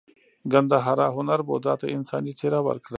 [0.51, 2.89] ګندهارا هنر بودا ته انساني څیره ورکړه